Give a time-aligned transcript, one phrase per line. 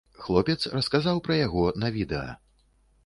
[0.27, 2.31] Хлопец расказаў пра яго на відэа.